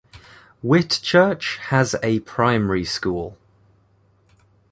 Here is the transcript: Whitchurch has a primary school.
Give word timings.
Whitchurch 0.63 1.57
has 1.67 1.93
a 2.01 2.21
primary 2.21 2.83
school. 2.85 3.37